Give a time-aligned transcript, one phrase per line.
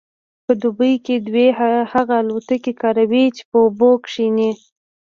[0.45, 1.47] په دوبي کې دوی
[1.93, 4.51] هغه الوتکې کاروي چې په اوبو کیښني